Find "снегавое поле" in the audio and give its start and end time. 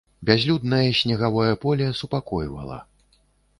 1.01-1.91